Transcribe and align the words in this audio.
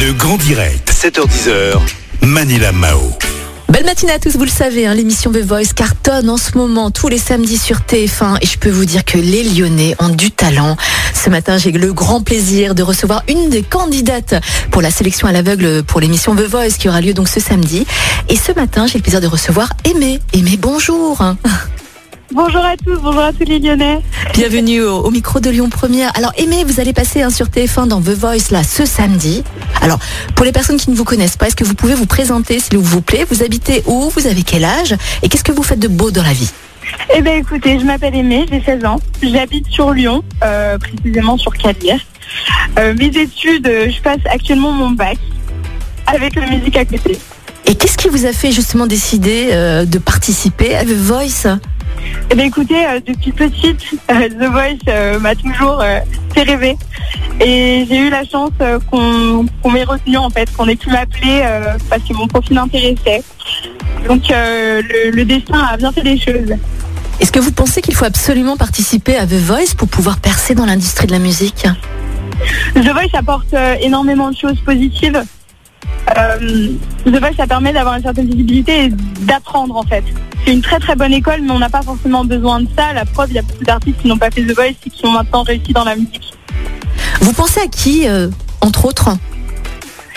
Le 0.00 0.14
grand 0.14 0.38
direct, 0.38 0.90
7h10h, 0.90 1.78
Manila 2.22 2.72
Mao. 2.72 3.12
Belle 3.68 3.84
matinée 3.84 4.12
à 4.12 4.18
tous, 4.18 4.34
vous 4.34 4.44
le 4.44 4.50
savez, 4.50 4.86
hein, 4.86 4.94
l'émission 4.94 5.30
The 5.30 5.44
Voice 5.44 5.74
cartonne 5.76 6.30
en 6.30 6.38
ce 6.38 6.56
moment 6.56 6.90
tous 6.90 7.08
les 7.08 7.18
samedis 7.18 7.58
sur 7.58 7.80
TF1 7.80 8.38
et 8.40 8.46
je 8.46 8.58
peux 8.58 8.70
vous 8.70 8.86
dire 8.86 9.04
que 9.04 9.18
les 9.18 9.44
Lyonnais 9.44 9.94
ont 9.98 10.08
du 10.08 10.30
talent. 10.30 10.76
Ce 11.14 11.28
matin, 11.28 11.58
j'ai 11.58 11.70
le 11.70 11.92
grand 11.92 12.22
plaisir 12.22 12.74
de 12.74 12.82
recevoir 12.82 13.22
une 13.28 13.50
des 13.50 13.62
candidates 13.62 14.34
pour 14.70 14.80
la 14.80 14.90
sélection 14.90 15.28
à 15.28 15.32
l'aveugle 15.32 15.82
pour 15.82 16.00
l'émission 16.00 16.34
The 16.34 16.46
Voice 16.46 16.78
qui 16.78 16.88
aura 16.88 17.02
lieu 17.02 17.12
donc 17.12 17.28
ce 17.28 17.38
samedi. 17.38 17.86
Et 18.30 18.36
ce 18.36 18.52
matin, 18.52 18.86
j'ai 18.86 18.96
le 18.96 19.02
plaisir 19.02 19.20
de 19.20 19.26
recevoir 19.26 19.68
Aimé. 19.84 20.18
Aimé, 20.32 20.56
bonjour. 20.58 21.22
Bonjour 22.32 22.64
à 22.64 22.76
tous, 22.76 22.96
bonjour 23.02 23.22
à 23.22 23.32
tous 23.32 23.44
les 23.44 23.58
Lyonnais. 23.58 24.00
Bienvenue 24.34 24.82
au, 24.82 24.98
au 24.98 25.10
micro 25.10 25.40
de 25.40 25.50
Lyon 25.50 25.68
Première. 25.68 26.16
Alors 26.16 26.32
Aimé, 26.36 26.62
vous 26.64 26.78
allez 26.78 26.92
passer 26.92 27.22
hein, 27.22 27.30
sur 27.30 27.46
TF1 27.46 27.88
dans 27.88 28.00
The 28.00 28.10
Voice 28.10 28.50
là 28.52 28.62
ce 28.62 28.86
samedi. 28.86 29.42
Alors 29.82 29.98
pour 30.36 30.44
les 30.44 30.52
personnes 30.52 30.76
qui 30.76 30.90
ne 30.90 30.94
vous 30.94 31.04
connaissent 31.04 31.36
pas, 31.36 31.48
est-ce 31.48 31.56
que 31.56 31.64
vous 31.64 31.74
pouvez 31.74 31.94
vous 31.94 32.06
présenter 32.06 32.60
s'il 32.60 32.78
vous 32.78 33.00
plaît? 33.00 33.26
Vous 33.28 33.42
habitez 33.42 33.82
où? 33.86 34.10
Vous 34.10 34.28
avez 34.28 34.42
quel 34.44 34.64
âge? 34.64 34.94
Et 35.22 35.28
qu'est-ce 35.28 35.42
que 35.42 35.50
vous 35.50 35.64
faites 35.64 35.80
de 35.80 35.88
beau 35.88 36.12
dans 36.12 36.22
la 36.22 36.32
vie? 36.32 36.50
Eh 37.14 37.20
bien 37.20 37.34
écoutez, 37.34 37.80
je 37.80 37.84
m'appelle 37.84 38.14
Aimée, 38.14 38.46
j'ai 38.50 38.62
16 38.62 38.84
ans. 38.84 39.00
J'habite 39.22 39.66
sur 39.68 39.90
Lyon, 39.92 40.22
euh, 40.44 40.78
précisément 40.78 41.36
sur 41.36 41.52
Calière. 41.52 42.00
Euh, 42.78 42.94
mes 42.96 43.06
études, 43.06 43.66
euh, 43.66 43.90
je 43.90 44.00
passe 44.00 44.20
actuellement 44.32 44.70
mon 44.70 44.90
bac 44.90 45.18
avec 46.06 46.36
la 46.36 46.46
musique 46.46 46.76
à 46.76 46.84
côté. 46.84 47.18
Et 47.66 47.74
qu'est-ce 47.74 47.96
qui 47.98 48.08
vous 48.08 48.24
a 48.26 48.32
fait 48.32 48.52
justement 48.52 48.86
décider 48.86 49.48
euh, 49.50 49.84
de 49.84 49.98
participer 49.98 50.76
à 50.76 50.84
The 50.84 50.92
Voice? 50.94 51.58
Eh 52.30 52.34
bien 52.36 52.44
écoutez, 52.44 52.86
euh, 52.86 53.00
depuis 53.04 53.32
petite, 53.32 53.82
euh, 54.10 54.28
The 54.28 54.50
Voice 54.52 54.78
euh, 54.88 55.18
m'a 55.18 55.34
toujours 55.34 55.82
fait 56.34 56.42
rêver. 56.42 56.76
Et 57.40 57.86
j'ai 57.88 57.98
eu 57.98 58.10
la 58.10 58.24
chance 58.24 58.52
qu'on 58.90 59.70
m'ait 59.70 59.84
retenu 59.84 60.16
en 60.16 60.30
fait, 60.30 60.48
qu'on 60.56 60.68
ait 60.68 60.76
pu 60.76 60.90
m'appeler 60.90 61.42
parce 61.88 62.02
que 62.02 62.12
mon 62.12 62.28
profil 62.28 62.54
m'intéressait. 62.54 63.22
Donc 64.06 64.28
le, 64.28 65.10
le 65.10 65.24
destin 65.24 65.58
a 65.58 65.76
bien 65.76 65.90
fait 65.90 66.02
les 66.02 66.18
choses. 66.18 66.54
Est-ce 67.18 67.32
que 67.32 67.40
vous 67.40 67.52
pensez 67.52 67.82
qu'il 67.82 67.94
faut 67.94 68.04
absolument 68.04 68.56
participer 68.56 69.16
à 69.16 69.26
The 69.26 69.34
Voice 69.34 69.74
pour 69.76 69.88
pouvoir 69.88 70.18
percer 70.20 70.54
dans 70.54 70.66
l'industrie 70.66 71.06
de 71.06 71.12
la 71.12 71.18
musique? 71.18 71.66
The 72.74 72.88
Voice 72.92 73.14
apporte 73.14 73.54
énormément 73.80 74.30
de 74.30 74.36
choses 74.36 74.60
positives. 74.60 75.20
Euh, 76.18 76.68
The 77.04 77.18
Voice, 77.18 77.36
ça 77.36 77.46
permet 77.46 77.72
d'avoir 77.72 77.94
une 77.94 78.02
certaine 78.02 78.26
visibilité 78.26 78.84
et 78.86 78.88
d'apprendre 79.20 79.76
en 79.76 79.82
fait. 79.82 80.04
C'est 80.44 80.52
une 80.52 80.62
très 80.62 80.78
très 80.78 80.96
bonne 80.96 81.12
école, 81.12 81.40
mais 81.42 81.52
on 81.52 81.58
n'a 81.58 81.68
pas 81.68 81.82
forcément 81.82 82.24
besoin 82.24 82.60
de 82.60 82.68
ça. 82.76 82.92
La 82.92 83.04
preuve, 83.04 83.28
il 83.30 83.36
y 83.36 83.38
a 83.38 83.42
beaucoup 83.42 83.64
d'artistes 83.64 83.98
qui 84.00 84.08
n'ont 84.08 84.18
pas 84.18 84.30
fait 84.30 84.42
The 84.42 84.54
Voice 84.54 84.74
et 84.84 84.90
qui 84.90 85.06
ont 85.06 85.12
maintenant 85.12 85.42
réussi 85.42 85.72
dans 85.72 85.84
la 85.84 85.96
musique. 85.96 86.34
Vous 87.20 87.32
pensez 87.32 87.60
à 87.60 87.66
qui, 87.66 88.08
euh, 88.08 88.28
entre 88.60 88.86
autres 88.86 89.10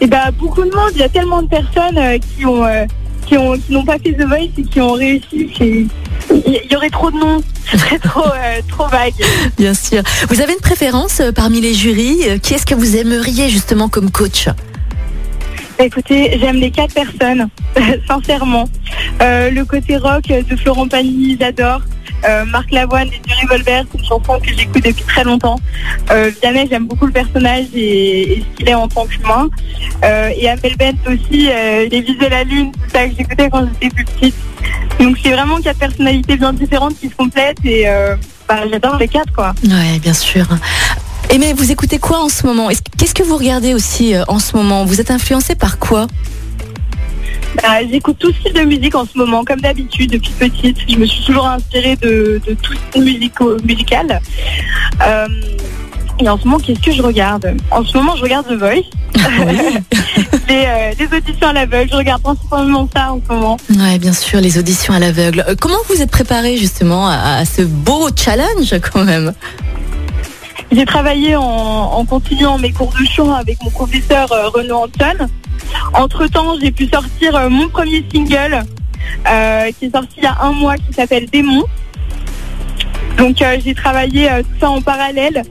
Et 0.00 0.06
bah 0.06 0.30
beaucoup 0.30 0.64
de 0.64 0.74
monde, 0.74 0.92
il 0.94 1.00
y 1.00 1.02
a 1.02 1.08
tellement 1.08 1.42
de 1.42 1.48
personnes 1.48 1.98
euh, 1.98 2.18
qui 2.18 2.46
ont 2.46 2.64
euh, 2.64 2.84
qui 3.26 3.36
ont 3.36 3.58
qui 3.58 3.72
n'ont 3.72 3.84
pas 3.84 3.98
fait 3.98 4.12
The 4.12 4.26
Voice 4.26 4.52
et 4.56 4.62
qui 4.62 4.80
ont 4.80 4.92
réussi. 4.92 5.88
Il 6.30 6.70
y 6.70 6.76
aurait 6.76 6.90
trop 6.90 7.10
de 7.10 7.16
noms, 7.16 7.42
ce 7.70 7.78
serait 7.78 7.98
trop 7.98 8.24
trop 8.68 8.86
vague. 8.88 9.14
Bien 9.58 9.74
sûr. 9.74 10.02
Vous 10.28 10.40
avez 10.40 10.52
une 10.52 10.60
préférence 10.60 11.20
parmi 11.34 11.60
les 11.60 11.74
jurys 11.74 12.40
Qui 12.40 12.54
est-ce 12.54 12.66
que 12.66 12.74
vous 12.74 12.96
aimeriez 12.96 13.48
justement 13.48 13.88
comme 13.88 14.10
coach 14.10 14.48
Écoutez, 15.78 16.38
j'aime 16.40 16.56
les 16.56 16.70
quatre 16.70 16.94
personnes, 16.94 17.48
sincèrement. 18.08 18.68
Euh, 19.20 19.50
le 19.50 19.64
côté 19.64 19.96
rock 19.96 20.24
de 20.26 20.56
Florent 20.56 20.88
Pagny, 20.88 21.36
j'adore. 21.40 21.80
Euh, 22.26 22.44
Marc 22.46 22.70
Lavoine 22.70 23.08
et 23.08 23.18
du 23.18 23.34
Revolver, 23.42 23.84
c'est 23.90 23.98
une 23.98 24.04
chanson 24.04 24.40
que 24.40 24.48
j'écoute 24.56 24.82
depuis 24.82 25.04
très 25.04 25.24
longtemps. 25.24 25.58
Euh, 26.10 26.30
Vianney, 26.40 26.66
j'aime 26.70 26.86
beaucoup 26.86 27.06
le 27.06 27.12
personnage 27.12 27.66
et, 27.74 28.42
ce 28.42 28.56
qu'il 28.56 28.68
est 28.68 28.74
en 28.74 28.88
tant 28.88 29.04
qu'humain. 29.06 29.48
Euh, 30.04 30.30
et 30.34 30.48
Amel 30.48 30.76
Bent 30.76 31.12
aussi, 31.12 31.50
euh, 31.50 31.86
les 31.90 32.00
viser 32.00 32.28
la 32.30 32.44
lune, 32.44 32.72
tout 32.72 32.90
ça 32.90 33.06
que 33.08 33.14
j'écoutais 33.16 33.50
quand 33.50 33.66
j'étais 33.66 33.94
plus 33.94 34.04
petite. 34.04 34.34
Donc 34.98 35.18
c'est 35.22 35.32
vraiment 35.32 35.60
quatre 35.60 35.78
personnalités 35.78 36.36
bien 36.36 36.52
différentes 36.52 36.98
qui 36.98 37.08
se 37.08 37.14
complètent 37.14 37.64
et 37.64 37.86
bah, 38.48 38.60
j'adore 38.70 38.96
les 38.96 39.08
quatre 39.08 39.32
quoi. 39.32 39.52
Ouais, 39.64 39.98
bien 39.98 40.14
sûr. 40.14 40.46
Et 41.30 41.38
mais 41.38 41.52
vous 41.52 41.70
écoutez 41.72 41.98
quoi 41.98 42.22
en 42.22 42.28
ce 42.28 42.46
moment? 42.46 42.70
Est-ce- 42.70 42.82
Qu'est-ce 42.96 43.14
que 43.14 43.22
vous 43.22 43.36
regardez 43.36 43.74
aussi 43.74 44.14
euh, 44.14 44.22
en 44.28 44.38
ce 44.38 44.56
moment? 44.56 44.84
Vous 44.84 45.00
êtes 45.00 45.10
influencé 45.10 45.54
par 45.54 45.78
quoi? 45.78 46.06
Bah, 47.62 47.78
J'écoute 47.90 48.16
tout 48.18 48.32
style 48.32 48.52
de 48.52 48.60
musique 48.62 48.94
en 48.94 49.04
ce 49.04 49.16
moment, 49.18 49.44
comme 49.44 49.60
d'habitude, 49.60 50.10
depuis 50.12 50.32
petite. 50.38 50.76
Je 50.88 50.96
me 50.96 51.06
suis 51.06 51.24
toujours 51.24 51.46
inspirée 51.46 51.96
de, 51.96 52.40
de 52.46 52.54
tout 52.54 52.74
style 52.88 53.02
musico, 53.04 53.56
musical. 53.64 54.20
Euh, 55.02 55.26
et 56.20 56.28
en 56.28 56.38
ce 56.38 56.44
moment, 56.44 56.58
qu'est-ce 56.58 56.80
que 56.80 56.92
je 56.92 57.02
regarde? 57.02 57.56
En 57.72 57.84
ce 57.84 57.96
moment, 57.96 58.14
je 58.16 58.22
regarde 58.22 58.46
The 58.46 58.52
Voice. 58.58 58.84
les, 60.48 60.64
euh, 60.66 60.90
les 60.98 61.16
auditions 61.16 61.48
à 61.48 61.52
l'aveugle, 61.52 61.90
je 61.90 61.96
regarde 61.96 62.22
principalement 62.22 62.88
ça 62.94 63.12
en 63.12 63.20
ce 63.26 63.32
moment. 63.32 63.56
Ouais, 63.70 63.98
bien 63.98 64.12
sûr, 64.12 64.40
les 64.40 64.56
auditions 64.58 64.94
à 64.94 65.00
l'aveugle. 65.00 65.44
Euh, 65.48 65.54
comment 65.60 65.78
vous 65.88 66.00
êtes 66.00 66.10
préparé 66.10 66.56
justement 66.56 67.08
à, 67.08 67.38
à 67.38 67.44
ce 67.44 67.62
beau 67.62 68.08
challenge 68.16 68.74
quand 68.92 69.04
même? 69.04 69.32
J'ai 70.74 70.86
travaillé 70.86 71.36
en, 71.36 72.04
continuant 72.04 72.58
mes 72.58 72.72
cours 72.72 72.92
de 72.98 73.04
chant 73.04 73.32
avec 73.32 73.62
mon 73.62 73.70
professeur 73.70 74.30
euh, 74.32 74.48
Renaud 74.48 74.78
Anton. 74.84 75.28
Entre-temps, 75.92 76.58
j'ai 76.60 76.72
pu 76.72 76.88
sortir 76.88 77.36
euh, 77.36 77.48
mon 77.48 77.68
premier 77.68 78.04
single 78.12 78.64
euh, 79.30 79.70
qui 79.78 79.84
est 79.84 79.90
sorti 79.90 80.14
il 80.16 80.24
y 80.24 80.26
a 80.26 80.36
un 80.40 80.50
mois 80.50 80.76
qui 80.76 80.92
s'appelle 80.92 81.26
Démon. 81.30 81.62
Donc 83.18 83.36
j'ai 83.64 83.74
travaillé 83.74 84.28
tout 84.42 84.58
ça 84.58 84.70
en 84.70 84.80
parallèle 84.80 85.42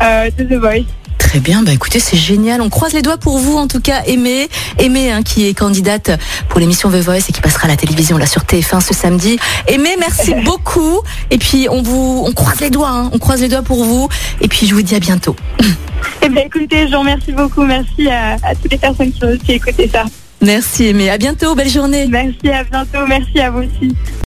de 0.00 0.44
The 0.44 0.60
Voice. 0.60 1.01
Très 1.32 1.40
bien, 1.40 1.62
bah 1.62 1.72
écoutez, 1.72 1.98
c'est 1.98 2.18
génial. 2.18 2.60
On 2.60 2.68
croise 2.68 2.92
les 2.92 3.00
doigts 3.00 3.16
pour 3.16 3.38
vous, 3.38 3.56
en 3.56 3.66
tout 3.66 3.80
cas, 3.80 4.02
Aimée. 4.04 4.50
Aimée, 4.78 5.10
hein, 5.10 5.22
qui 5.22 5.46
est 5.48 5.54
candidate 5.54 6.10
pour 6.50 6.60
l'émission 6.60 6.90
The 6.90 6.96
Voice 6.96 7.26
et 7.26 7.32
qui 7.32 7.40
passera 7.40 7.64
à 7.64 7.68
la 7.68 7.76
télévision 7.76 8.18
là 8.18 8.26
sur 8.26 8.42
TF1 8.42 8.82
ce 8.82 8.92
samedi. 8.92 9.38
Aimée, 9.66 9.96
merci 9.98 10.34
beaucoup. 10.44 11.00
Et 11.30 11.38
puis 11.38 11.68
on 11.70 11.80
vous, 11.80 12.22
on 12.26 12.32
croise 12.32 12.60
les 12.60 12.68
doigts, 12.68 12.90
hein. 12.90 13.10
on 13.14 13.18
croise 13.18 13.40
les 13.40 13.48
doigts 13.48 13.62
pour 13.62 13.82
vous. 13.82 14.10
Et 14.42 14.48
puis 14.48 14.66
je 14.66 14.74
vous 14.74 14.82
dis 14.82 14.94
à 14.94 15.00
bientôt. 15.00 15.34
Eh 16.24 16.28
bien 16.28 16.42
écoutez, 16.42 16.86
je 16.86 16.92
vous 16.92 17.00
remercie 17.00 17.32
beaucoup. 17.32 17.62
Merci 17.62 18.08
à, 18.08 18.36
à 18.42 18.54
toutes 18.54 18.70
les 18.70 18.78
personnes 18.78 19.10
qui 19.10 19.24
ont 19.24 19.28
aussi 19.28 19.52
écouté 19.52 19.88
ça. 19.90 20.04
Merci, 20.42 20.88
Aimée. 20.88 21.08
À 21.08 21.16
bientôt. 21.16 21.54
Belle 21.54 21.70
journée. 21.70 22.06
Merci, 22.08 22.50
à 22.50 22.64
bientôt. 22.64 23.06
Merci 23.08 23.40
à 23.40 23.50
vous 23.50 23.60
aussi. 23.60 23.94